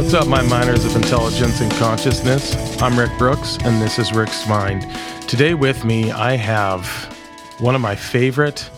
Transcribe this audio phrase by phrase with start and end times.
[0.00, 2.80] What's up, my miners of intelligence and consciousness?
[2.80, 4.86] I'm Rick Brooks, and this is Rick's Mind.
[5.28, 6.86] Today, with me, I have
[7.58, 8.68] one of my favorite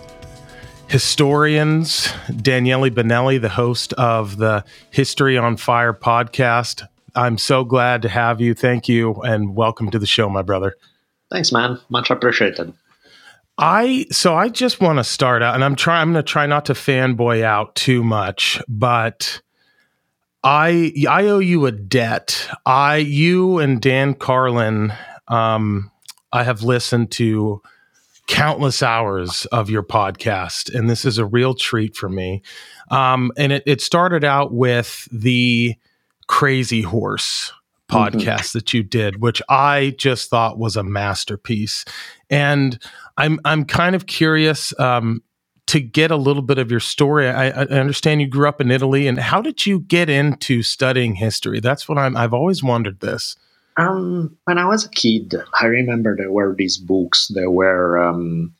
[0.88, 6.88] historians, Daniele Bolelli, the host of the History on Fire podcast.
[7.14, 8.52] I'm so glad to have you.
[8.52, 10.74] Thank you, and welcome to the show, my brother.
[11.30, 11.78] Thanks, man.
[11.88, 12.74] Much appreciated.
[13.56, 16.02] I so I just want to start out, and I'm trying.
[16.02, 19.40] I'm going to try not to fanboy out too much, but
[20.44, 22.48] I I owe you a debt.
[22.66, 24.92] I you and Dan Carlin.
[25.28, 25.90] Um,
[26.32, 27.62] I have listened to
[28.26, 32.42] countless hours of your podcast, and this is a real treat for me.
[32.90, 35.76] Um, and it, it started out with the
[36.26, 37.52] Crazy Horse
[37.90, 38.16] mm-hmm.
[38.16, 38.58] podcast mm-hmm.
[38.58, 41.84] that you did, which I just thought was a masterpiece.
[42.30, 42.82] And
[43.16, 45.22] I'm I'm kind of curious um,
[45.68, 47.28] to get a little bit of your story.
[47.28, 51.14] I, I, understand you grew up in Italy, and how did you get into studying
[51.14, 51.60] history?
[51.60, 52.16] That's what I'm.
[52.16, 53.36] I've always wondered this.
[53.76, 57.28] Um, when I was a kid, I remember there were these books.
[57.28, 58.52] There were um,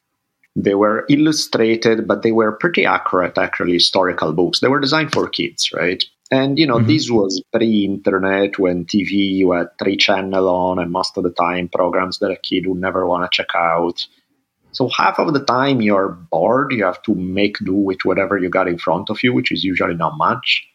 [0.56, 4.61] they were illustrated, but they were pretty accurate, actually, historical books.
[4.61, 6.03] They were designed for kids, right?
[6.31, 6.89] And you know, mm-hmm.
[6.89, 11.69] this was pre-internet when TV you had three channel on, and most of the time
[11.69, 14.06] programs that a kid would never want to check out.
[14.73, 18.48] So half of the time you're bored, you have to make do with whatever you
[18.48, 20.67] got in front of you, which is usually not much.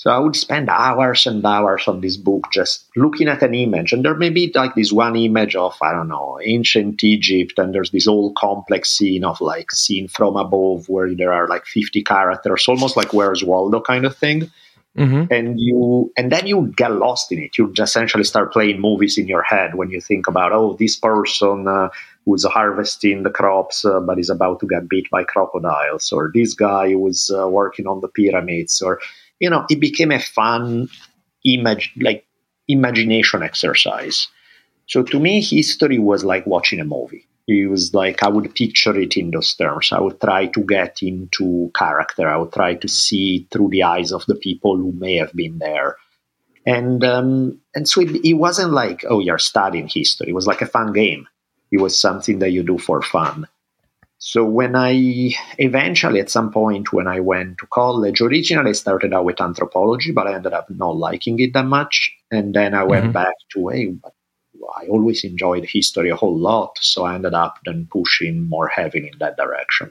[0.00, 3.92] So I would spend hours and hours on this book just looking at an image.
[3.92, 7.74] And there may be like this one image of, I don't know, ancient Egypt, and
[7.74, 12.02] there's this whole complex scene of like seen from above where there are like 50
[12.02, 14.50] characters, almost like Where's Waldo kind of thing.
[14.96, 15.30] Mm-hmm.
[15.30, 17.58] And you, and then you get lost in it.
[17.58, 21.68] You essentially start playing movies in your head when you think about, oh, this person
[21.68, 21.90] uh,
[22.30, 26.54] who's harvesting the crops uh, but is about to get beat by crocodiles, or this
[26.54, 29.00] guy who's uh, working on the pyramids, or
[29.40, 30.88] you know, it became a fun
[31.44, 32.24] image, like
[32.68, 34.28] imagination exercise.
[34.86, 37.26] So to me, history was like watching a movie.
[37.48, 39.90] It was like I would picture it in those terms.
[39.90, 42.28] I would try to get into character.
[42.28, 45.58] I would try to see through the eyes of the people who may have been
[45.58, 45.96] there.
[46.64, 50.28] And um, and so it, it wasn't like oh you're studying history.
[50.28, 51.26] It was like a fun game.
[51.70, 53.46] It was something that you do for fun.
[54.22, 59.14] So when I eventually, at some point, when I went to college, originally I started
[59.14, 62.12] out with anthropology, but I ended up not liking it that much.
[62.30, 63.12] And then I went mm-hmm.
[63.12, 63.94] back to, hey,
[64.78, 66.76] I always enjoyed history a whole lot.
[66.82, 69.90] So I ended up then pushing more heavily in that direction.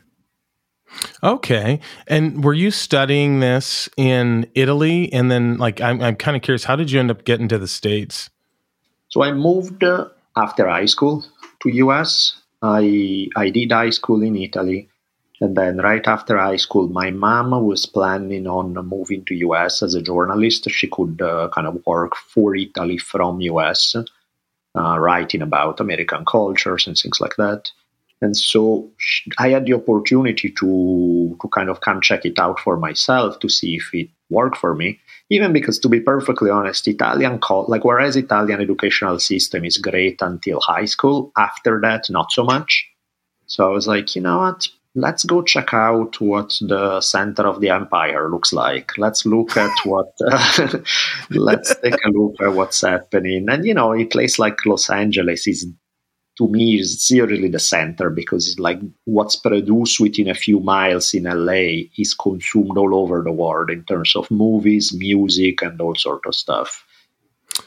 [1.24, 1.80] Okay.
[2.06, 5.12] And were you studying this in Italy?
[5.12, 7.58] And then, like, I'm, I'm kind of curious, how did you end up getting to
[7.58, 8.30] the States?
[9.08, 11.26] So I moved uh, after high school
[11.62, 14.90] to US I I did high school in Italy,
[15.40, 19.96] and then right after high school, my mom was planning on moving to US as
[19.96, 20.70] a journalist.
[20.70, 26.86] She could uh, kind of work for Italy from US, uh, writing about American cultures
[26.86, 27.72] and things like that.
[28.22, 28.92] And so
[29.38, 33.48] I had the opportunity to to kind of come check it out for myself to
[33.48, 38.16] see if it worked for me even because to be perfectly honest italian like whereas
[38.16, 42.88] italian educational system is great until high school after that not so much.
[43.48, 44.68] So i was like you know what?
[44.96, 48.98] Let's go check out what the center of the empire looks like.
[48.98, 50.80] Let's look at what uh,
[51.30, 53.46] let's take a look at what's happening.
[53.50, 55.68] And you know a place like los angeles is
[56.40, 61.14] to me is seriously the center because it's like what's produced within a few miles
[61.14, 65.96] in LA is consumed all over the world in terms of movies, music, and all
[65.96, 66.86] sort of stuff.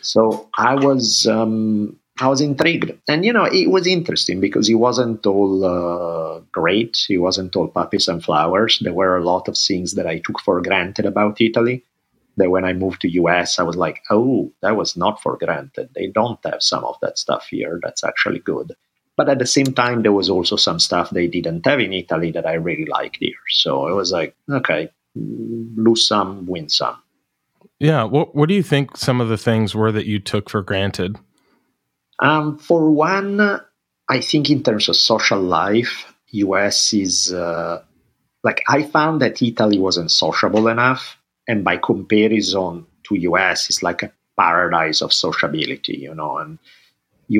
[0.01, 4.81] So I was um, I was intrigued, and you know it was interesting because it
[4.87, 6.97] wasn't all uh, great.
[7.11, 8.79] It wasn't all puppies and flowers.
[8.81, 11.85] There were a lot of things that I took for granted about Italy
[12.37, 15.91] that when I moved to US, I was like, oh, that was not for granted.
[15.95, 17.81] They don't have some of that stuff here.
[17.83, 18.73] That's actually good.
[19.17, 22.31] But at the same time, there was also some stuff they didn't have in Italy
[22.33, 23.35] that I really liked here.
[23.51, 26.97] So it was like, okay, lose some, win some.
[27.79, 28.05] Yeah.
[28.05, 31.19] What What do you think some of the things were that you took for granted?
[32.21, 33.61] Um, for one,
[34.09, 37.83] I think in terms of social life, US is uh,
[38.43, 44.03] like I found that Italy wasn't sociable enough and by comparison to us it's like
[44.03, 46.59] a paradise of sociability you know and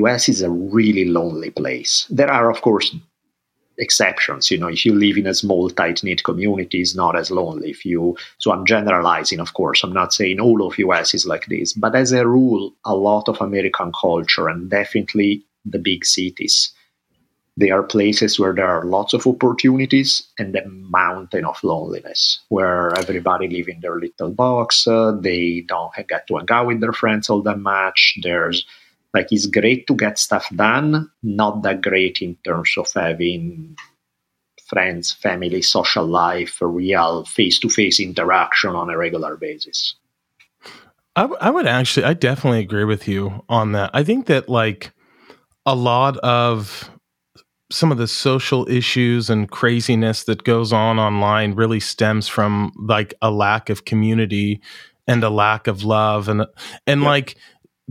[0.01, 2.07] us is a really lonely place.
[2.09, 2.95] There are of course
[3.79, 7.31] exceptions you know if you live in a small tight knit community it's not as
[7.31, 9.83] lonely if you so i'm generalizing of course.
[9.83, 13.27] I'm not saying all of us is like this but as a rule a lot
[13.27, 16.71] of american culture and definitely the big cities
[17.55, 22.97] They are places where there are lots of opportunities and a mountain of loneliness, where
[22.97, 24.87] everybody live in their little box.
[24.87, 28.17] Uh, they don't get to hang out with their friends all that much.
[28.23, 28.65] There's
[29.13, 33.77] like it's great to get stuff done, not that great in terms of having
[34.65, 39.95] friends, family, social life, real face to face interaction on a regular basis.
[41.15, 43.91] I would actually, I definitely agree with you on that.
[43.93, 44.93] I think that like
[45.63, 46.89] a lot of
[47.73, 53.13] some of the social issues and craziness that goes on online really stems from like
[53.21, 54.61] a lack of community
[55.07, 56.45] and a lack of love and
[56.85, 57.07] and yeah.
[57.07, 57.35] like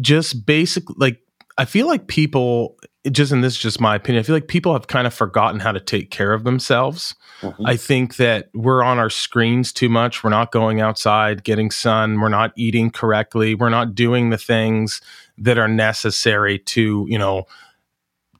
[0.01, 1.21] just basic like
[1.59, 2.77] I feel like people
[3.11, 5.59] just and this is just my opinion, I feel like people have kind of forgotten
[5.59, 7.17] how to take care of themselves.
[7.41, 7.67] Mm-hmm.
[7.67, 10.23] I think that we're on our screens too much.
[10.23, 15.01] We're not going outside, getting sun, we're not eating correctly, we're not doing the things
[15.39, 17.47] that are necessary to, you know,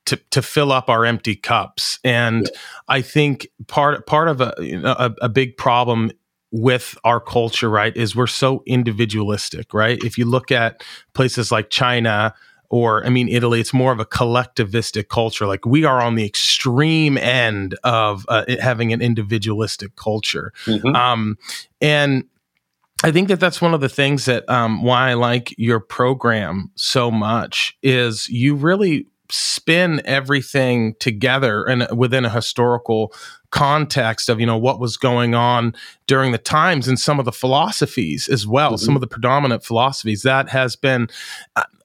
[0.07, 1.99] to to fill up our empty cups.
[2.05, 2.61] And yeah.
[2.89, 6.11] I think part part of a, you know, a, a big problem
[6.51, 9.99] with our culture, right, is we're so individualistic, right?
[10.05, 10.85] If you look at
[11.15, 12.35] places like China
[12.69, 15.47] or I mean Italy, it's more of a collectivistic culture.
[15.47, 20.95] Like we are on the extreme end of uh, having an individualistic culture, mm-hmm.
[20.95, 21.39] um,
[21.81, 22.25] and
[23.05, 26.71] I think that that's one of the things that um, why I like your program
[26.77, 33.13] so much is you really spin everything together and within a historical
[33.51, 35.75] context of you know what was going on
[36.07, 38.85] during the times and some of the philosophies as well mm-hmm.
[38.85, 41.09] some of the predominant philosophies that has been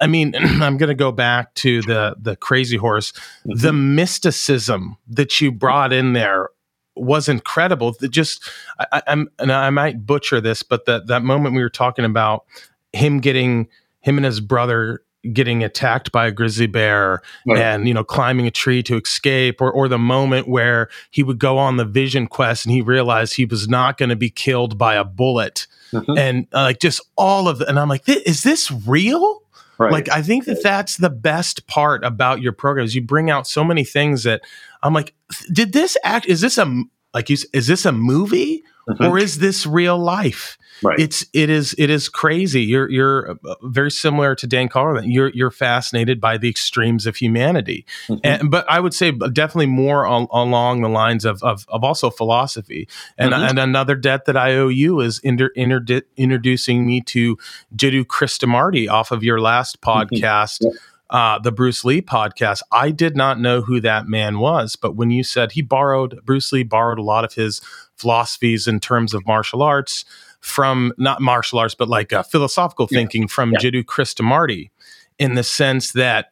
[0.01, 3.53] i mean i'm going to go back to the the crazy horse mm-hmm.
[3.59, 6.49] the mysticism that you brought in there
[6.95, 8.49] was incredible that just
[8.91, 12.45] I, i'm and i might butcher this but that that moment we were talking about
[12.91, 13.67] him getting
[14.01, 15.01] him and his brother
[15.33, 17.59] getting attacked by a grizzly bear right.
[17.59, 21.39] and you know climbing a tree to escape or or the moment where he would
[21.39, 24.77] go on the vision quest and he realized he was not going to be killed
[24.77, 26.17] by a bullet mm-hmm.
[26.17, 29.41] and uh, like just all of it and I'm like is this real
[29.77, 29.91] Right.
[29.91, 33.47] Like I think that that's the best part about your program is you bring out
[33.47, 34.41] so many things that
[34.81, 35.13] I'm like,
[35.53, 36.25] did this act?
[36.25, 36.83] Is this a
[37.13, 37.37] like you?
[37.53, 39.05] Is this a movie mm-hmm.
[39.05, 40.57] or is this real life?
[40.83, 40.99] Right.
[40.99, 42.61] It's it is it is crazy.
[42.61, 45.09] You're you're uh, very similar to Dan Carlin.
[45.09, 48.19] You're you're fascinated by the extremes of humanity, mm-hmm.
[48.23, 52.11] and, but I would say definitely more al- along the lines of, of, of also
[52.11, 52.87] philosophy.
[53.17, 53.49] And mm-hmm.
[53.49, 55.83] and another debt that I owe you is inter, inter,
[56.15, 57.37] introducing me to
[57.75, 59.99] Jiddu Krishnamurti off of your last mm-hmm.
[59.99, 60.61] podcast.
[60.61, 60.77] Mm-hmm.
[61.09, 62.61] Uh, the Bruce Lee podcast.
[62.71, 66.51] I did not know who that man was, but when you said he borrowed, Bruce
[66.51, 67.61] Lee borrowed a lot of his
[67.95, 70.03] philosophies in terms of martial arts
[70.41, 72.99] from not martial arts, but like uh, philosophical yeah.
[72.99, 73.59] thinking from yeah.
[73.59, 74.69] Jiddu Krishnamurti
[75.17, 76.31] in the sense that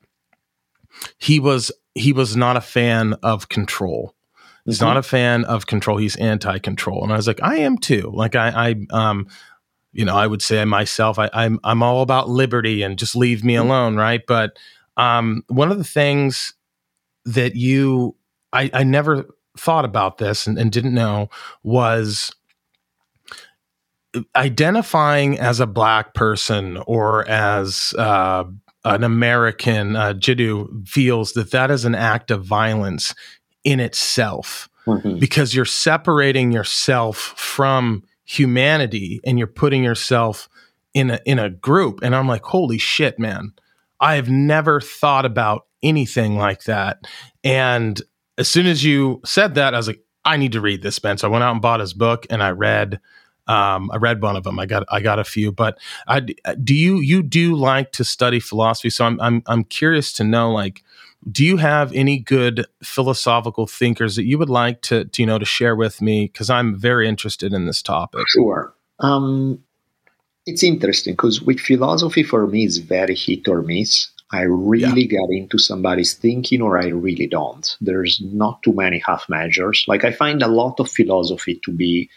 [1.18, 4.13] he was he was not a fan of control.
[4.66, 4.86] He's mm-hmm.
[4.86, 5.98] not a fan of control.
[5.98, 8.12] He's anti-control, and I was like, I am too.
[8.13, 9.27] Like I, I um,
[9.95, 13.44] you know, I would say myself, I, I'm I'm all about liberty and just leave
[13.44, 13.68] me mm-hmm.
[13.68, 14.21] alone, right?
[14.27, 14.59] But
[14.97, 16.53] um, one of the things
[17.24, 18.15] that you,
[18.51, 19.25] I, I never
[19.57, 21.30] thought about this and, and didn't know
[21.63, 22.36] was
[24.36, 28.44] identifying as a black person or as uh,
[28.83, 33.15] an American, uh, Jiddu feels that that is an act of violence
[33.63, 35.19] in itself mm-hmm.
[35.19, 40.50] because you're separating yourself from humanity and you're putting yourself
[40.94, 42.00] in a in a group.
[42.03, 43.53] And I'm like, holy shit, man!
[44.00, 47.05] I have never thought about anything like that.
[47.44, 48.01] And
[48.38, 50.96] as soon as you said that, I was like, I need to read this.
[50.96, 53.00] So I went out and bought his book and I read
[53.47, 54.59] um, I read one of them.
[54.59, 58.39] I got I got a few, but I, do you you do like to study
[58.39, 58.89] philosophy?
[58.89, 60.83] So I'm I'm I'm curious to know like
[61.31, 65.39] do you have any good philosophical thinkers that you would like to, to you know
[65.39, 69.61] to share with me because i'm very interested in this topic sure um,
[70.45, 75.17] it's interesting because with philosophy for me it's very hit or miss i really yeah.
[75.19, 80.03] get into somebody's thinking or i really don't there's not too many half measures like
[80.03, 82.09] i find a lot of philosophy to be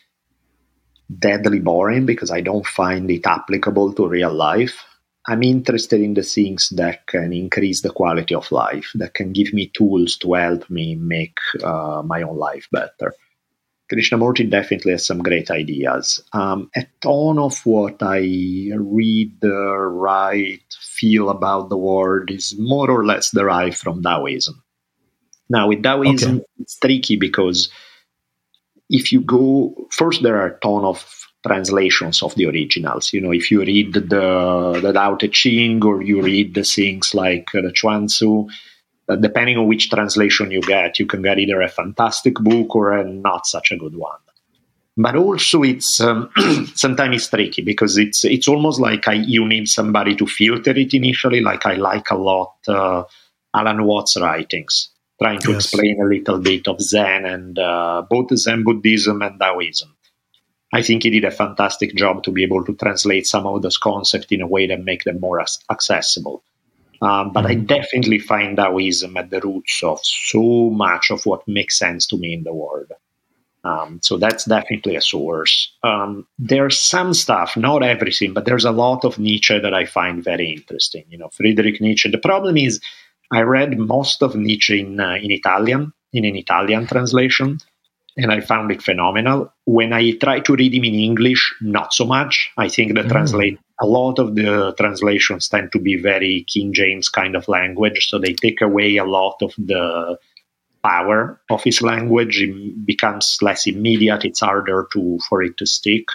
[1.17, 4.85] deadly boring because I don't find it applicable to real life.
[5.27, 9.53] I'm interested in the things that can increase the quality of life, that can give
[9.53, 13.15] me tools to help me make uh, my own life better.
[13.93, 16.23] Krishnamurti definitely has some great ideas.
[16.33, 22.91] Um, a ton of what I read, uh, write, feel about the world is more
[22.91, 24.63] or less derived from Taoism.
[25.49, 26.45] Now, with Taoism, okay.
[26.59, 27.71] it's tricky because
[28.91, 31.05] if you go first, there are a ton of
[31.47, 33.13] translations of the originals.
[33.13, 37.15] You know, if you read the the Tao Te Ching or you read the things
[37.15, 38.49] like uh, the Chuang Tzu,
[39.21, 43.05] depending on which translation you get, you can get either a fantastic book or a
[43.05, 44.19] not such a good one.
[44.97, 46.29] But also, it's um,
[46.75, 50.93] sometimes it's tricky because it's it's almost like I, you need somebody to filter it
[50.93, 51.41] initially.
[51.41, 53.05] Like I like a lot uh,
[53.55, 54.91] Alan Watts' writings,
[55.21, 55.65] trying to yes.
[55.65, 59.95] explain a little bit of Zen and uh, both Zen Buddhism and Taoism.
[60.73, 63.79] I think he did a fantastic job to be able to translate some of those
[63.79, 66.43] concepts in a way that make them more as- accessible.
[67.01, 67.63] Um, but mm-hmm.
[67.63, 72.19] I definitely find Taoism at the roots of so much of what makes sense to
[72.19, 72.93] me in the world.
[73.65, 75.73] Um, so that's definitely a source.
[75.83, 80.23] Um, there's some stuff, not everything, but there's a lot of Nietzsche that I find
[80.23, 81.05] very interesting.
[81.09, 82.11] You know, Friedrich Nietzsche.
[82.11, 82.81] The problem is,
[83.31, 87.59] I read most of Nietzsche in uh, in Italian, in an Italian translation,
[88.17, 89.53] and I found it phenomenal.
[89.65, 92.51] When I try to read him in English, not so much.
[92.57, 93.09] I think the mm.
[93.09, 98.09] translate a lot of the translations tend to be very King James kind of language,
[98.09, 100.19] so they take away a lot of the
[100.83, 102.41] power of his language.
[102.41, 104.25] It becomes less immediate.
[104.25, 106.07] It's harder to for it to stick.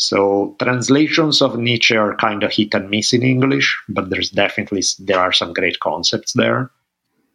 [0.00, 4.82] So translations of Nietzsche are kind of hit and miss in English, but there's definitely
[4.98, 6.70] there are some great concepts there.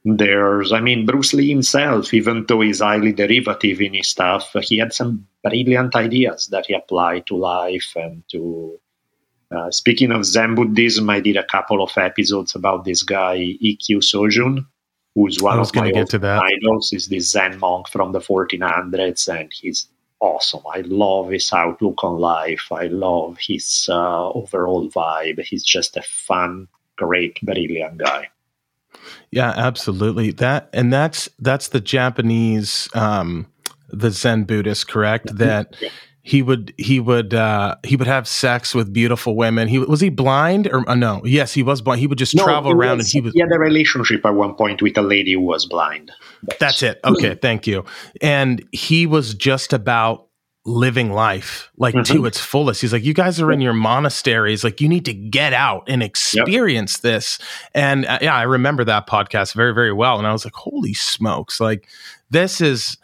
[0.04, 4.80] There's, I mean, Bruce Lee himself, even though he's highly derivative in his stuff, he
[4.80, 8.80] had some brilliant ideas that he applied to life and to.
[9.56, 14.02] Uh, speaking of Zen Buddhism, I did a couple of episodes about this guy Ikkyu
[14.02, 14.66] Sojun,
[15.14, 16.42] who's one of my get to that.
[16.42, 16.94] idols.
[16.94, 19.88] Is this Zen monk from the 1400s, and he's
[20.20, 20.62] awesome.
[20.74, 22.72] I love his outlook on life.
[22.72, 25.42] I love his uh, overall vibe.
[25.42, 28.30] He's just a fun, great, brilliant guy.
[29.32, 30.32] Yeah, absolutely.
[30.32, 33.48] That and that's that's the Japanese um
[33.90, 35.36] the Zen Buddhist, correct?
[35.38, 35.76] That
[36.28, 39.68] he would he would uh he would have sex with beautiful women.
[39.68, 41.22] He was he blind or uh, no?
[41.24, 42.00] Yes, he was blind.
[42.00, 44.32] He would just no, travel around was, and he was he had a relationship at
[44.32, 46.12] one point with a lady who was blind.
[46.42, 47.00] That's, that's it.
[47.06, 47.86] Okay, thank you.
[48.22, 50.26] And he was just about
[50.66, 52.16] living life like mm-hmm.
[52.16, 52.82] to its fullest.
[52.82, 54.64] He's like, you guys are in your monasteries.
[54.64, 57.02] Like, you need to get out and experience yep.
[57.04, 57.38] this.
[57.76, 60.18] And uh, yeah, I remember that podcast very, very well.
[60.18, 61.60] And I was like, holy smokes.
[61.62, 61.88] Like,
[62.32, 62.98] this is.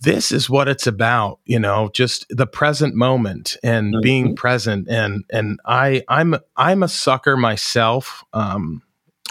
[0.00, 4.02] This is what it's about, you know, just the present moment and mm-hmm.
[4.02, 4.88] being present.
[4.88, 8.24] And and I I'm I'm a sucker myself.
[8.32, 8.82] Um,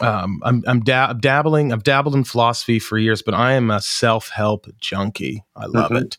[0.01, 1.71] um, I'm I'm dab- dabbling.
[1.71, 5.43] I've dabbled in philosophy for years, but I am a self help junkie.
[5.55, 6.03] I love mm-hmm.
[6.03, 6.17] it.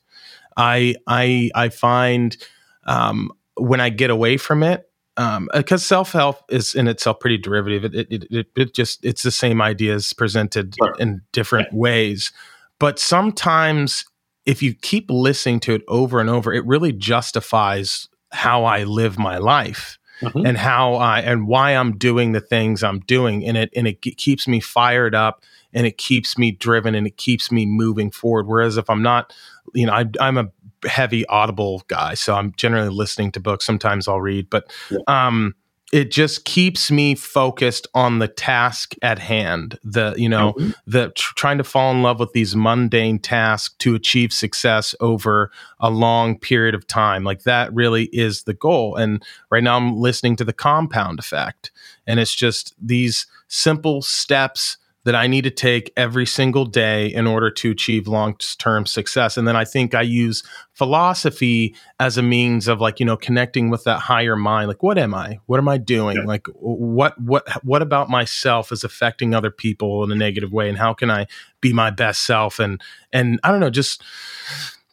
[0.57, 2.37] I I I find
[2.85, 7.39] um, when I get away from it, because um, self help is in itself pretty
[7.39, 7.85] derivative.
[7.85, 10.95] It, it, it, it, just it's the same ideas presented sure.
[10.99, 11.79] in different yeah.
[11.79, 12.33] ways,
[12.79, 14.05] but sometimes
[14.47, 19.19] if you keep listening to it over and over, it really justifies how I live
[19.19, 19.99] my life.
[20.23, 20.47] Mm-hmm.
[20.47, 24.01] And how I and why I'm doing the things I'm doing, and it and it
[24.01, 25.43] keeps me fired up,
[25.75, 28.47] and it keeps me driven, and it keeps me moving forward.
[28.47, 29.35] Whereas if I'm not
[29.75, 30.51] you know, I, am a
[30.89, 33.65] heavy Audible guy, so I'm generally listening to books.
[33.65, 34.99] Sometimes I'll read, but yeah.
[35.07, 35.55] um,
[35.93, 39.79] it just keeps me focused on the task at hand.
[39.85, 40.71] The you know mm-hmm.
[40.87, 45.51] the tr- trying to fall in love with these mundane tasks to achieve success over
[45.79, 47.23] a long period of time.
[47.23, 48.97] Like that really is the goal.
[48.97, 51.71] And right now I'm listening to the Compound Effect,
[52.07, 57.29] and it's just these simple steps that I need to take every single day in
[57.29, 59.37] order to achieve long term success.
[59.37, 63.71] And then I think I use philosophy as a means of like, you know, connecting
[63.71, 64.67] with that higher mind.
[64.67, 65.39] Like, what am I?
[65.47, 66.17] What am I doing?
[66.17, 66.25] Yeah.
[66.25, 70.69] Like, what, what, what about myself is affecting other people in a negative way?
[70.69, 71.29] And how can I
[71.61, 72.59] be my best self?
[72.59, 72.83] And,
[73.13, 74.03] and I don't know, just,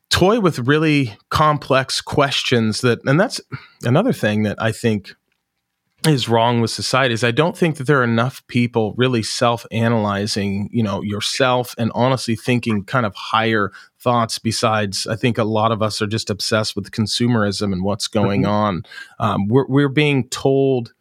[0.09, 3.41] toy with really complex questions that and that's
[3.81, 5.15] another thing that i think
[6.07, 10.69] is wrong with society is I don't think that there are enough people really self-analyzing,
[10.71, 15.71] you know, yourself and honestly thinking kind of higher thoughts besides I think a lot
[15.71, 18.51] of us are just obsessed with consumerism and what's going mm-hmm.
[18.51, 18.83] on.
[19.19, 20.93] Um, we're, we're being told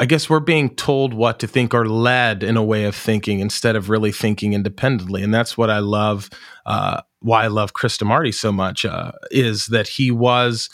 [0.00, 3.40] I guess we're being told what to think or led in a way of thinking
[3.40, 5.22] instead of really thinking independently.
[5.22, 6.30] And that's what I love,
[6.64, 10.70] uh, why I love Krishnamurti so much, uh, is that he was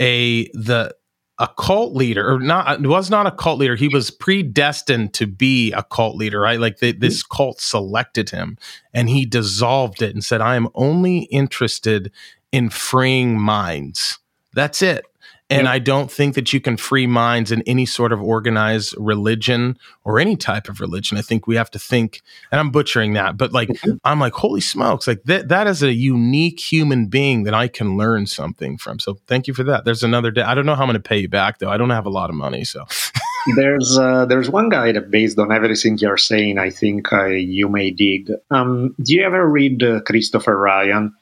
[0.00, 0.94] a the
[1.38, 3.76] a cult leader or not uh, was not a cult leader.
[3.76, 6.58] He was predestined to be a cult leader right?
[6.58, 8.58] Like this cult selected him
[8.92, 12.10] and he dissolved it and said i am only interested
[12.50, 14.18] in freeing minds.
[14.54, 15.04] That's it
[15.50, 19.78] and I don't think that you can free minds in any sort of organized religion
[20.04, 21.16] or any type of religion.
[21.16, 22.20] I think we have to think,
[22.52, 23.96] and I'm butchering that, but like, mm-hmm.
[24.04, 27.96] I'm like, holy smokes, like that, that is a unique human being that I can
[27.96, 28.98] learn something from.
[28.98, 29.84] So thank you for that.
[29.84, 30.42] There's another day.
[30.42, 31.70] I don't know how I'm going to pay you back though.
[31.70, 32.64] I don't have a lot of money.
[32.64, 32.84] So
[33.56, 37.68] there's uh, there's one guy that based on everything you're saying, I think uh, you
[37.68, 38.30] may dig.
[38.50, 41.14] Um, do you ever read uh, Christopher Ryan?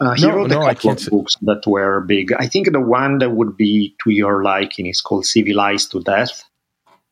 [0.00, 2.32] Uh, he no, wrote no, a couple of books that were big.
[2.32, 6.44] I think the one that would be to your liking is called Civilized to Death.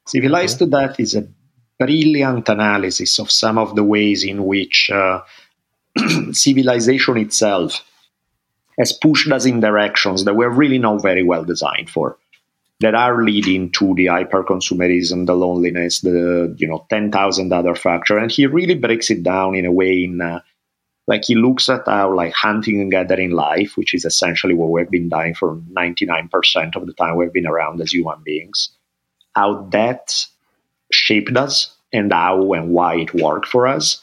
[0.07, 0.71] Civilized okay.
[0.71, 1.27] to Death is a
[1.79, 5.21] brilliant analysis of some of the ways in which uh,
[6.33, 7.83] civilization itself
[8.79, 12.19] has pushed us in directions that we're really not very well designed for
[12.81, 18.21] that are leading to the hyperconsumerism, the loneliness, the you know ten thousand other factors.
[18.21, 20.41] And he really breaks it down in a way in uh,
[21.07, 24.91] like he looks at how like hunting and gathering life, which is essentially what we've
[24.91, 28.71] been doing for ninety nine percent of the time we've been around as human beings,
[29.35, 30.27] how that
[30.91, 34.03] shaped us and how and why it worked for us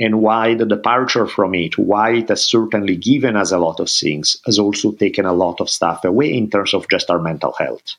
[0.00, 3.90] and why the departure from it, why it has certainly given us a lot of
[3.90, 7.52] things, has also taken a lot of stuff away in terms of just our mental
[7.58, 7.96] health.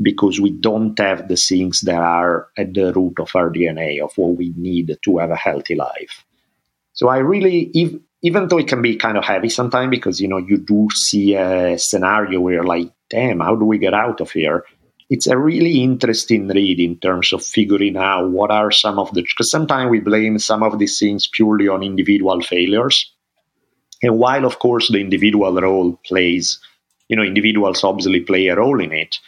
[0.00, 4.16] Because we don't have the things that are at the root of our DNA, of
[4.16, 6.24] what we need to have a healthy life.
[6.94, 7.70] So I really,
[8.22, 11.34] even though it can be kind of heavy sometimes, because you know you do see
[11.34, 14.64] a scenario where you're like, damn, how do we get out of here?
[15.10, 19.22] it's a really interesting read in terms of figuring out what are some of the
[19.22, 23.12] because sometimes we blame some of these things purely on individual failures.
[24.02, 26.58] And while of course the individual role plays
[27.08, 29.18] you know individuals obviously play a role in it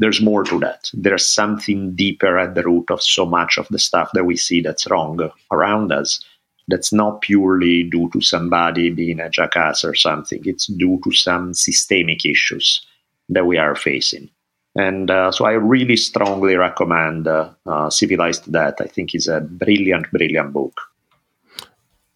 [0.00, 0.88] there's more to that.
[0.94, 4.60] There's something deeper at the root of so much of the stuff that we see
[4.60, 6.24] that's wrong around us
[6.68, 11.54] that's not purely due to somebody being a jackass or something it's due to some
[11.54, 12.84] systemic issues
[13.28, 14.30] that we are facing
[14.78, 18.74] and uh, so I really strongly recommend uh, uh, Civilized Death.
[18.80, 20.80] I think is a brilliant, brilliant book.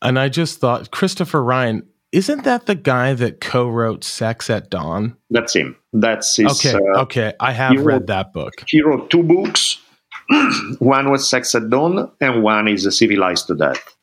[0.00, 5.16] And I just thought, Christopher Ryan, isn't that the guy that co-wrote Sex at Dawn?
[5.30, 5.76] That's him.
[5.92, 6.64] That's his.
[6.64, 7.32] Okay, uh, okay.
[7.40, 8.52] I have read wrote, that book.
[8.68, 9.80] He wrote two books.
[10.78, 13.96] one was Sex at Dawn, and one is Civilized to Death.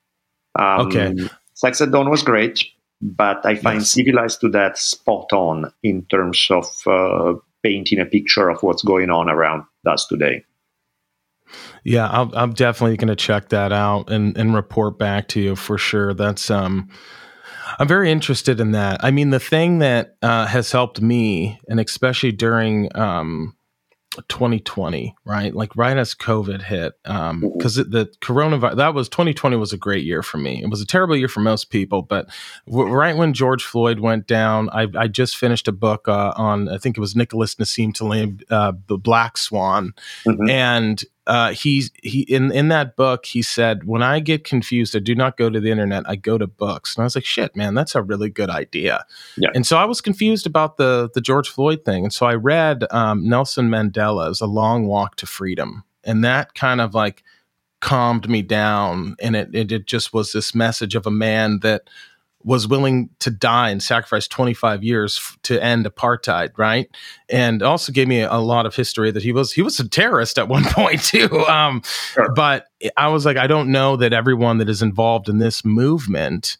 [0.59, 1.15] Um, okay.
[1.53, 2.63] Sex at Dawn was great,
[3.01, 3.91] but I find yes.
[3.91, 9.09] Civilized to Death spot on in terms of uh, painting a picture of what's going
[9.09, 10.43] on around us today.
[11.83, 15.55] Yeah, i am definitely going to check that out and, and report back to you
[15.55, 16.13] for sure.
[16.13, 16.89] That's um,
[17.79, 19.03] I'm very interested in that.
[19.03, 23.55] I mean, the thing that uh, has helped me, and especially during um,
[24.27, 25.53] 2020, right?
[25.53, 30.03] Like right as COVID hit, because um, the coronavirus that was 2020 was a great
[30.03, 30.61] year for me.
[30.63, 32.27] It was a terrible year for most people, but
[32.67, 36.69] w- right when George Floyd went down, I, I just finished a book uh, on
[36.69, 39.93] I think it was Nicholas Nassim Taleb, uh, the Black Swan,
[40.25, 40.49] mm-hmm.
[40.49, 44.99] and uh, he's he in in that book he said when I get confused I
[44.99, 46.95] do not go to the internet I go to books.
[46.95, 49.05] And I was like shit man that's a really good idea.
[49.37, 49.49] Yeah.
[49.53, 52.03] and so I was confused about the the George Floyd thing.
[52.03, 55.83] And so I read um, Nelson Mandela's A Long Walk to Freedom.
[56.03, 57.23] And that kind of like
[57.79, 59.15] calmed me down.
[59.21, 61.83] And it, it, it just was this message of a man that
[62.43, 66.89] was willing to die and sacrifice 25 years f- to end apartheid right
[67.29, 70.37] and also gave me a, lot of history that he was he was a terrorist
[70.37, 71.81] at one point too um,
[72.13, 72.31] sure.
[72.33, 76.57] but i was like i don't know that everyone that is involved in this movement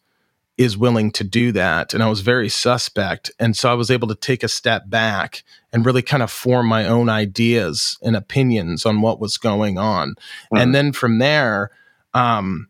[0.58, 4.08] is willing to do that and i was very suspect and so i was able
[4.08, 8.86] to take a step back and really kind of form my own ideas and opinions
[8.86, 10.58] on what was going on mm-hmm.
[10.58, 11.72] and then from there
[12.14, 12.69] um,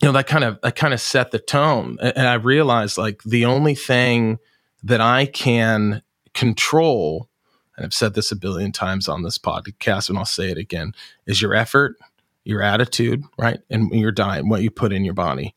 [0.00, 1.98] you know that kind of that kind of set the tone.
[2.00, 4.38] And i realized like the only thing
[4.82, 6.02] that i can
[6.34, 7.28] control
[7.76, 10.92] and i've said this a billion times on this podcast and i'll say it again
[11.26, 11.96] is your effort
[12.44, 15.54] your attitude right and your diet what you put in your body.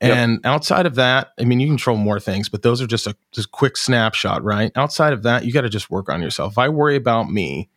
[0.00, 0.40] And yep.
[0.44, 3.52] outside of that i mean you control more things but those are just a just
[3.52, 4.72] quick snapshot right?
[4.74, 6.54] Outside of that you got to just work on yourself.
[6.54, 7.68] If i worry about me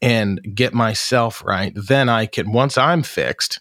[0.00, 3.60] and get myself right then i can once i'm fixed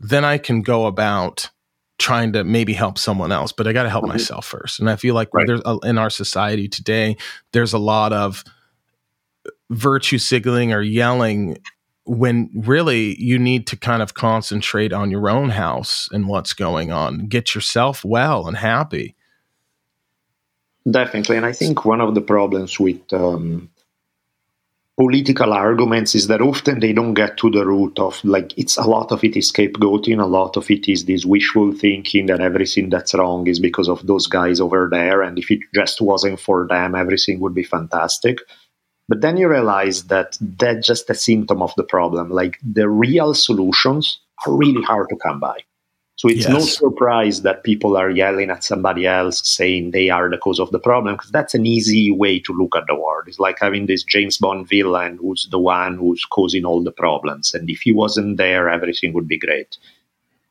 [0.00, 1.50] then I can go about
[1.98, 4.12] trying to maybe help someone else, but I got to help mm-hmm.
[4.12, 4.78] myself first.
[4.78, 5.46] And I feel like right.
[5.46, 7.16] there's a, in our society today,
[7.52, 8.44] there's a lot of
[9.70, 11.58] virtue signaling or yelling
[12.04, 16.90] when really you need to kind of concentrate on your own house and what's going
[16.90, 19.14] on, get yourself well and happy.
[20.90, 21.36] Definitely.
[21.36, 23.68] And I think one of the problems with um,
[24.98, 28.82] political arguments is that often they don't get to the root of like it's a
[28.82, 32.90] lot of it is scapegoating a lot of it is this wishful thinking that everything
[32.90, 36.66] that's wrong is because of those guys over there and if it just wasn't for
[36.66, 38.38] them everything would be fantastic.
[39.08, 42.30] But then you realize that that's just a symptom of the problem.
[42.30, 45.60] Like the real solutions are really hard to come by
[46.18, 46.52] So it's Yes.
[46.52, 50.72] no surprise that people are yelling at somebody else saying they are the cause of
[50.72, 53.28] the problem because that's an easy way to look at the world.
[53.28, 57.54] It's like having this James Bond villain who's the one who's causing all the problems.
[57.54, 59.78] And if he wasn't there, everything would be great.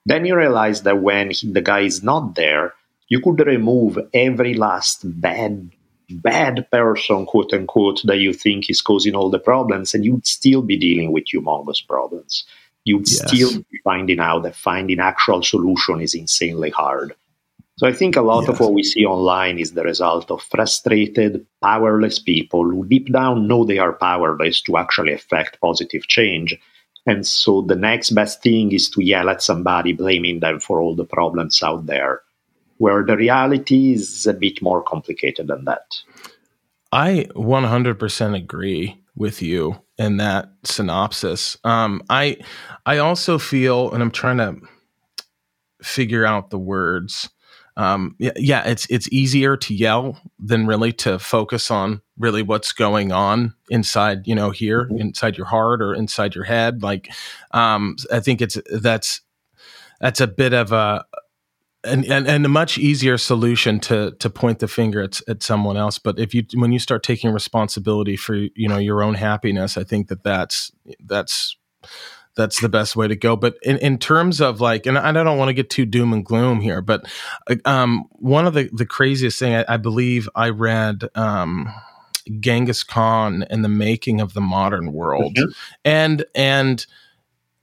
[0.06, 2.74] Then you realize that when he, the guy is not there,
[3.10, 5.70] you could remove every last bad
[6.10, 10.62] bad person, quote unquote, that you think is causing all the problems, and you'd still
[10.62, 12.46] be dealing with humongous problems.
[12.88, 13.28] You'd Yes.
[13.28, 17.14] still be finding out that finding actual solution is insanely hard.
[17.80, 21.46] So I think a lot of what we see online is the result of frustrated,
[21.62, 26.58] powerless people who deep down know they are powerless to actually affect positive change.
[27.06, 30.96] And so the next best thing is to yell at somebody, blaming them for all
[30.96, 32.22] the problems out there,
[32.78, 35.88] where the reality is a bit more complicated than that.
[36.92, 41.58] I 100% agree with you in that synopsis.
[41.64, 42.38] Um, I
[42.86, 44.56] I also feel, and I'm trying to
[45.82, 47.30] figure out the words.
[47.76, 52.72] Um, yeah, yeah, it's it's easier to yell than really to focus on really what's
[52.72, 55.00] going on inside, you know, here Mhm.
[55.00, 56.82] inside your heart or inside your head.
[56.82, 57.10] Like,
[57.52, 59.22] um, I think it's that's
[60.02, 61.06] that's a bit of a
[61.88, 65.78] and, and, and a much easier solution to to point the finger at, at someone
[65.78, 65.98] else.
[66.00, 69.84] But if you when you start taking responsibility for you know your own happiness i
[69.84, 70.72] think that that's
[71.06, 71.58] that's
[72.36, 73.36] that's the best way to go.
[73.36, 76.24] But in, in terms of like and i don't want to get too doom and
[76.24, 77.06] gloom here but
[77.66, 81.74] um, one of the the craziest thing i, I believe i read um,
[82.40, 85.36] genghis khan and the making of the modern world.
[85.36, 85.54] Mhm.
[85.86, 86.86] and and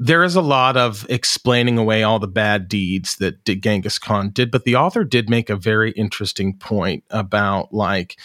[0.05, 4.51] there is a lot of explaining away all the bad deeds that Genghis Khan did,
[4.51, 8.19] but the author did make a very interesting point about like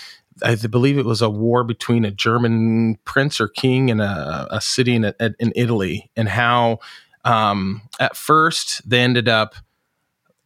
[0.44, 4.60] I believe it was a war between a German prince or king and a, a
[4.60, 5.06] city in,
[5.39, 6.80] in Italy, and how
[7.24, 9.56] um, at first they ended up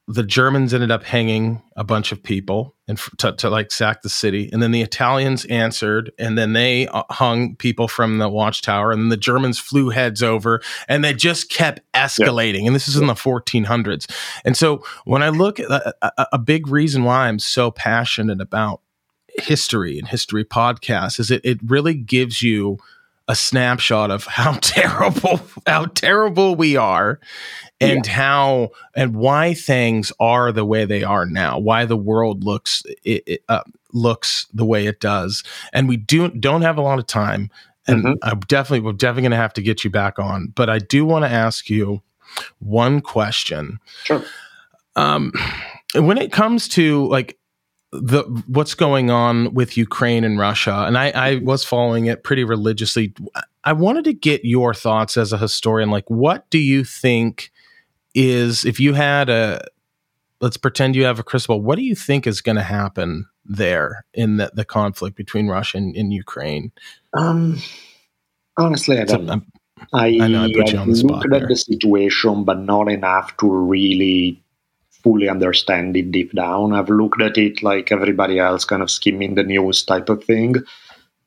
[0.08, 4.02] the Germans ended up hanging a bunch of people and f- to, to like sack
[4.02, 8.28] the city, and then the Italians answered, and then they uh, hung people from the
[8.28, 12.66] watchtower, and then the Germans flew heads over, and they just kept escalating.
[12.66, 14.12] And this is in the 1400s.
[14.44, 18.42] And so when I look at a, a, a big reason why I'm so passionate
[18.42, 18.82] about
[19.38, 22.78] history and history podcasts is it it really gives you
[23.27, 27.19] a snapshot of how terrible how terrible we are
[27.79, 32.83] and how and why things are the way they are now why the world looks
[33.03, 33.62] it, it, uh,
[33.93, 37.49] looks the way it does and we do don't have a lot of time
[37.88, 38.15] and Mhm.
[38.23, 41.05] i'm definitely we're definitely going to have to get you back on but i do
[41.05, 42.01] want to ask you
[42.59, 44.23] one question Sure.
[44.95, 45.31] um
[45.95, 47.38] when it comes to like
[48.01, 52.43] the what's going on with Ukraine and Russia, and I, I was following it pretty
[52.43, 53.13] religiously.
[53.63, 55.91] I wanted to get your thoughts as a historian.
[55.91, 57.51] Like, what do you think
[58.15, 59.65] is if you had a
[60.41, 63.25] let's pretend you have a crystal ball, what do you think is going to happen
[63.45, 66.71] there in the, the conflict between Russia and, and Ukraine?
[67.17, 67.60] Um,
[68.58, 69.34] honestly, I don't know.
[69.34, 69.45] um,
[69.93, 72.60] I, I know I put you I've on the spot looked at the situation, but
[72.60, 74.42] not enough to really
[75.04, 76.74] fully understand it deep down.
[76.74, 80.56] I've looked at it like everybody else, kind of skimming the news type of thing.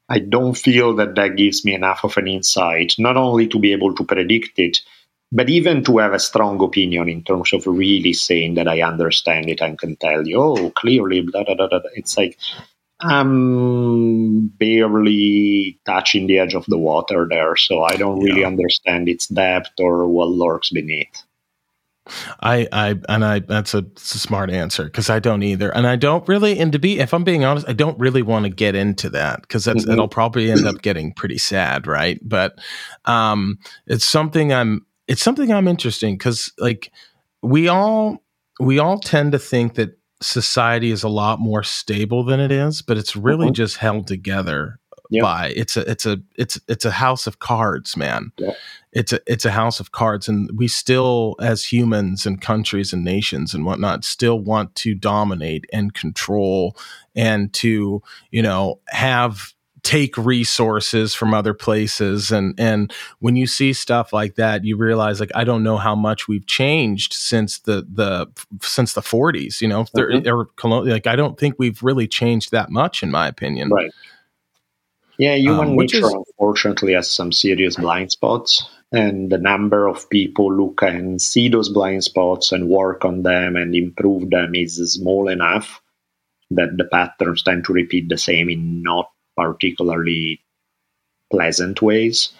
[0.08, 3.72] I don't feel that that gives me enough of an insight, not only to be
[3.72, 4.78] able to predict it,
[5.32, 9.48] but even to have a strong opinion in terms of really saying that I understand
[9.50, 11.80] it and can tell you, oh, clearly, blah, blah, blah, blah.
[11.94, 12.38] It's like
[13.00, 18.46] I'm barely touching the edge of the water there, so I don't really Yeah.
[18.46, 21.22] understand its depth or what lurks beneath.
[22.40, 25.70] I, I, and I, that's a, a smart answer because I don't either.
[25.74, 28.44] And I don't really, and to be, if I'm being honest, I don't really want
[28.44, 29.92] to get into that because that's, Mhm.
[29.92, 31.86] it'll probably end up getting pretty sad.
[31.86, 32.20] Right.
[32.22, 32.58] But,
[33.06, 36.90] um, it's something I'm, it's something I'm interesting because like
[37.42, 38.22] we all,
[38.60, 42.80] we all tend to think that society is a lot more stable than it is,
[42.82, 43.52] but it's really Mhm.
[43.54, 44.78] just held together
[45.10, 45.22] Yeah.
[45.22, 48.52] by it's a, it's a, it's, it's a house of cards, man Yeah.
[48.92, 53.04] it's a it's a house of cards and we still as humans and countries and
[53.04, 56.76] nations and whatnot still want to dominate and control
[57.14, 63.72] and to you know have take resources from other places and and when you see
[63.72, 67.86] stuff like that you realize like i don't know how much we've changed since the
[67.92, 68.26] the
[68.62, 70.26] since the 40s you know there, Mhm.
[70.26, 73.92] or like i don't think we've really changed that much in my opinion Right.
[75.18, 80.08] Yeah, human Um, nature is- unfortunately has some serious blind spots, and the number of
[80.10, 84.76] people who can see those blind spots and work on them and improve them is
[84.92, 85.80] small enough
[86.50, 90.40] that the patterns tend to repeat the same in not particularly
[91.30, 92.32] pleasant ways.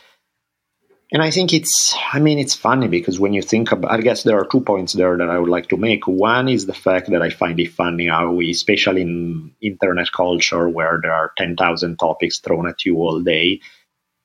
[1.12, 4.24] And I think it's, I mean, it's funny because when you think about, I guess
[4.24, 6.08] there are two points there that I would like to make.
[6.08, 10.68] One is the fact that I find it funny how we, especially in internet culture
[10.68, 13.60] where there are 10,000 topics thrown at you all day,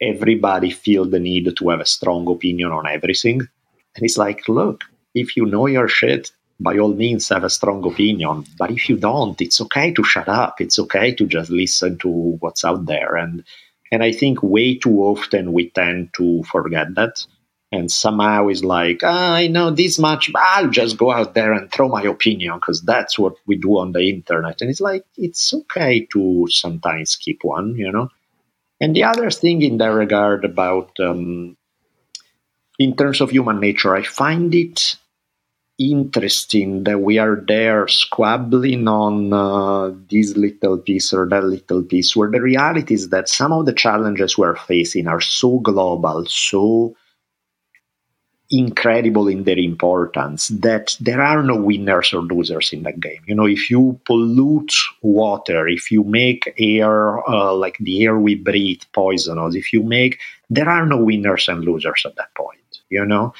[0.01, 3.41] everybody feel the need to have a strong opinion on everything.
[3.95, 7.85] And it's like, look, if you know your shit, by all means have a strong
[7.85, 8.45] opinion.
[8.57, 10.61] But if you don't, it's okay to shut up.
[10.61, 13.15] It's okay to just listen to what's out there.
[13.15, 13.43] And
[13.91, 17.25] and I think way too often we tend to forget that.
[17.73, 21.53] And somehow it's like, ah, I know this much, but I'll just go out there
[21.53, 24.61] and throw my opinion because that's what we do on the internet.
[24.61, 28.09] And it's like, it's okay to sometimes keep one, you know?
[28.81, 31.55] And the other thing in that regard about, um,
[32.77, 34.97] in terms of human nature, I find it
[35.89, 42.15] interesting that we are there squabbling on uh, this little piece or that little piece,
[42.15, 46.95] where the reality is that some of the challenges we're facing are so global, so
[48.51, 53.21] incredible in their importance that there are no winners or losers in that game.
[53.25, 58.35] You know, if you pollute water, if you make air uh, like the air we
[58.35, 62.59] breathe poisonous, if you make, there are no winners and losers at that point.
[62.89, 63.33] You know,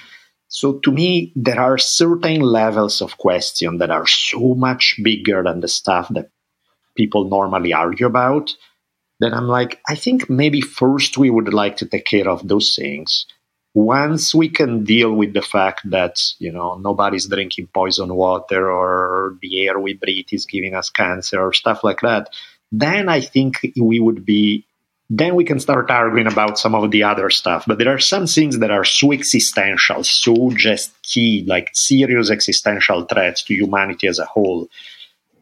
[0.53, 5.61] so to me, there are certain levels of question that are so much bigger than
[5.61, 6.29] the stuff that
[6.93, 8.51] people normally argue about
[9.21, 12.75] that I'm like, I think maybe first we would like to take care of those
[12.75, 13.25] things.
[13.73, 19.37] Once we can deal with the fact that, you know, nobody's drinking poison water or
[19.41, 22.29] the air we breathe is giving us cancer or stuff like that,
[22.73, 24.65] then I think we would be
[25.13, 27.65] then we can start arguing about some of the other stuff.
[27.67, 33.03] But there are some things that are so existential, so just key, like serious existential
[33.03, 34.69] threats to humanity as a whole,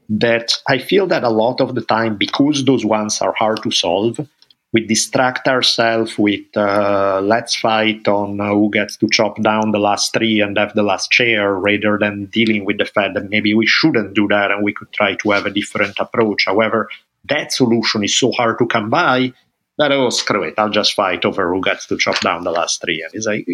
[0.10, 3.70] that I feel that a lot of the time, because those ones are hard to
[3.70, 4.28] solve,
[4.74, 9.80] we distract ourselves with uh, let's fight on uh, who gets to chop down the
[9.80, 13.54] last tree and have the last chair rather than dealing with the fact that maybe
[13.54, 16.46] we shouldn't do that and we could try to have a different approach.
[16.48, 16.90] However,
[17.26, 19.34] that solution is so hard to come by
[19.80, 22.82] that oh screw it, I'll just fight over who gets to chop down the last
[22.82, 23.02] tree.
[23.02, 23.48] And he's like,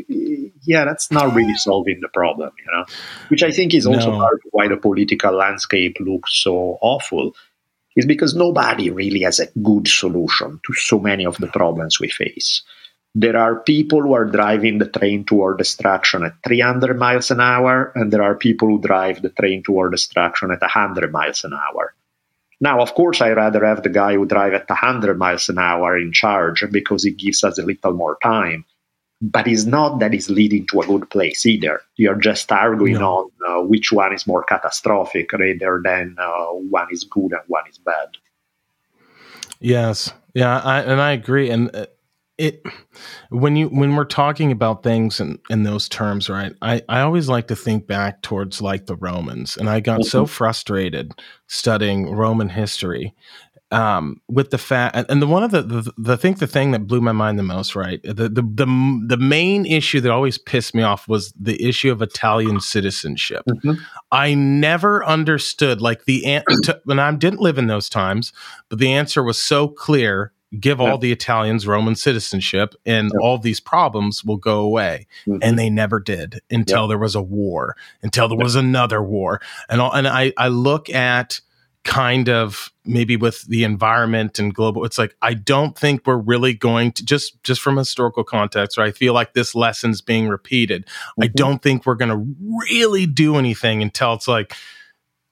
[0.64, 2.86] yeah, that's not really solving the problem, you know.
[3.30, 4.18] Which I think is also no.
[4.18, 7.36] part of why the political landscape looks so awful,
[7.96, 12.10] is because nobody really has a good solution to so many of the problems we
[12.10, 12.64] face.
[13.14, 17.92] There are people who are driving the train toward destruction at 300 miles an hour,
[17.94, 21.94] and there are people who drive the train toward destruction at 100 miles an hour
[22.62, 25.98] now, of course, I rather have the guy who drive at 100 miles an hour
[25.98, 28.66] in charge because it gives us a little more time.
[29.22, 31.82] But it's not that it's leading to a good place either.
[31.96, 33.32] You're just arguing no.
[33.48, 37.64] on uh, which one is more catastrophic rather than uh, one is good and one
[37.70, 38.10] is bad.
[39.60, 41.50] Yes, yeah, I, and I agree.
[41.50, 41.86] And uh,
[42.38, 42.62] it
[43.30, 47.30] when you when we're talking about things in, in those terms right I, I always
[47.30, 50.10] like to think back towards like the romans and i got mm-hmm.
[50.10, 51.14] so frustrated
[51.48, 53.14] studying roman history
[53.72, 56.88] um, with the fact and the one of the, the the think the thing that
[56.88, 60.76] blew my mind the most right the, the the the main issue that always pissed
[60.76, 63.74] me off was the issue of italian citizenship mm-hmm.
[64.12, 66.42] i never understood like the
[66.84, 68.32] when i didn't live in those times
[68.70, 73.60] but the answer was so clear give all the Italians Roman citizenship and all these
[73.60, 75.08] problems will go away.
[75.28, 75.40] Mm-hmm.
[75.42, 79.42] And they never did until there was a war, until there was another war.
[79.70, 81.42] And all, and I, I look at
[81.84, 86.52] kind of maybe with the environment and global it's like i don't think we're really
[86.52, 90.84] going to just just from historical context or i feel like this lesson's being repeated
[90.88, 91.24] mm-hmm.
[91.24, 92.36] i don't think we're going to
[92.72, 94.56] really do anything until it's like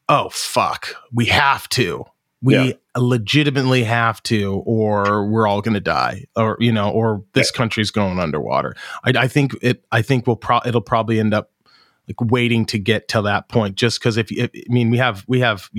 [0.10, 2.06] oh fuck we have to
[2.44, 2.74] we yeah.
[3.00, 7.58] Legitimately have to or we're all going to die or you know or this yeah.
[7.58, 8.76] country's going underwater.
[9.04, 11.52] I, I, think it i think we'll pro- it'll probably end up
[12.08, 15.24] like waiting to get to that point just because if, if, i mean we have
[15.28, 15.70] we have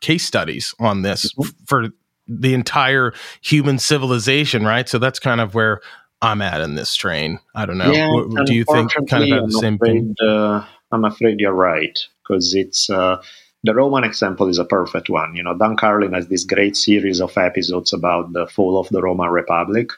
[0.00, 1.50] case studies on this mm-hmm.
[1.66, 1.88] for
[2.26, 4.88] the entire human civilization right?
[4.88, 5.80] So that's kind of where
[6.20, 7.92] i'm at in this train i don't know.
[7.92, 11.52] Yeah, what, do you think kind of the same afraid, thing uh, i'm afraid you're
[11.52, 13.22] right because it's uh,
[13.66, 15.34] the Roman example is a perfect one.
[15.34, 19.02] You know, Dan Carlin has this great series of episodes about the fall of the
[19.02, 19.90] Roman Republic.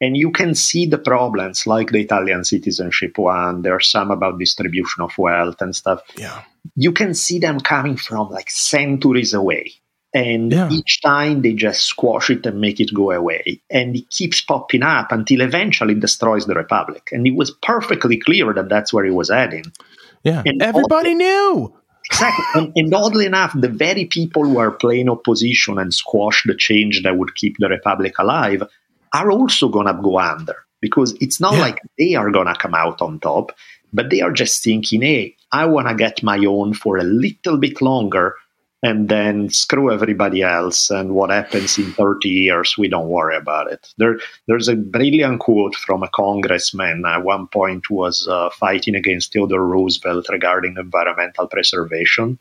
[0.00, 3.62] And you can see the problems like the Italian citizenship one.
[3.62, 6.02] there are some about distribution of wealth and stuff.
[6.16, 6.42] Yeah.
[6.74, 9.72] You can see them coming from like centuries away.
[10.14, 10.68] And yeah.
[10.70, 13.62] each time they just squash it and make it go away.
[13.70, 17.08] And it keeps popping up until eventually it destroys the Republic.
[17.12, 19.64] And it was perfectly clear that that's where he was heading.
[20.24, 20.42] Yeah.
[20.44, 21.72] And everybody knew.
[22.12, 22.44] Exactly.
[22.54, 27.02] And, and, oddly enough, the very people who are playing opposition and squash the change
[27.02, 28.62] that would keep the republic alive
[29.12, 30.56] are also going to go under.
[30.82, 31.60] because it's not yeah.
[31.60, 33.52] like they are going to come out on top,
[33.92, 37.56] but they are just thinking, hey, I want to get my own for a little
[37.56, 38.34] bit longer
[38.82, 40.90] and then screw everybody else.
[40.90, 43.92] And what happens in 30 years, we don't worry about it.
[43.96, 44.18] There,
[44.48, 49.32] there's a brilliant quote from a congressman at one point who was uh, fighting against
[49.32, 52.38] Theodore Roosevelt regarding environmental preservation.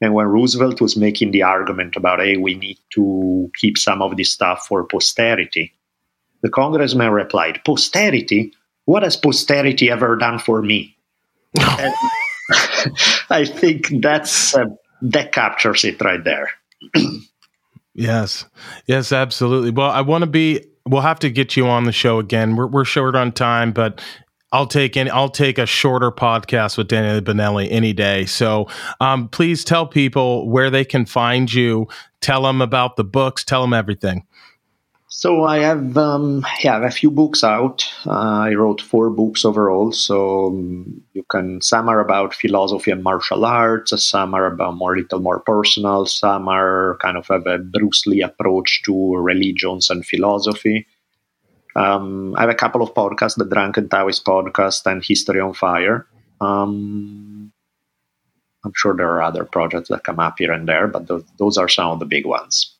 [0.00, 4.16] And when Roosevelt was making the argument about, hey, we need to keep some of
[4.16, 5.72] this stuff for posterity,
[6.42, 8.52] the congressman replied, Posterity?
[8.84, 10.96] What has posterity ever done for me?
[13.30, 14.64] I think that's uh,
[15.02, 16.50] that captures it right there.
[17.94, 18.46] yes,
[18.86, 19.70] yes, absolutely.
[19.70, 20.64] Well, I want to be.
[20.84, 22.56] We'll have to get you on the show again.
[22.56, 24.00] We're we're short on time, but
[24.52, 25.10] I'll take any.
[25.10, 28.26] I'll take a shorter podcast with Daniele Bolelli any day.
[28.26, 28.68] So,
[29.00, 31.88] um, please tell people where they can find you.
[32.20, 33.44] Tell them about the books.
[33.44, 34.26] Tell them everything.
[35.14, 37.86] So I have um, yeah, a few books out.
[38.06, 39.92] Uh, I wrote four books overall.
[39.92, 43.92] So um, you can some are about philosophy and martial arts.
[44.02, 46.06] Some are about more little more personal.
[46.06, 50.86] Some are kind of have a Bruce Lee approach to religions and philosophy.
[51.76, 56.06] Um, I have a couple of podcasts: the Drunken Taoist podcast and History on Fire.
[56.40, 57.52] Um,
[58.64, 61.68] I'm sure there are other projects that come up here and there, but those are
[61.68, 62.71] some of the big ones.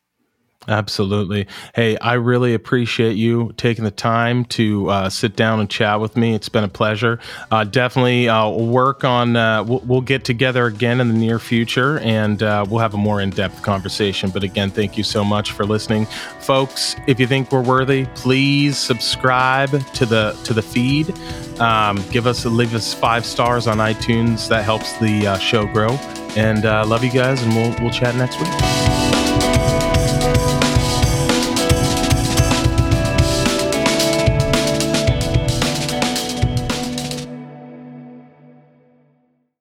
[0.67, 1.47] Absolutely.
[1.75, 6.15] Hey, I really appreciate you taking the time to uh, sit down and chat with
[6.15, 6.33] me.
[6.33, 7.19] It's been a pleasure.
[7.51, 11.97] Uh, definitely uh, work on, uh, we'll, we'll, get together again in the near future
[11.99, 14.29] and uh, we'll have a more in depth conversation.
[14.29, 16.07] But again, thank you so much for listening.
[16.41, 21.17] Folks, if you think we're worthy, please subscribe to the, to the feed.
[21.59, 24.49] Um, give us, leave us five stars on iTunes.
[24.49, 25.91] That helps the uh, show grow.
[26.35, 29.02] And love you guys, and we'll, we'll chat next week.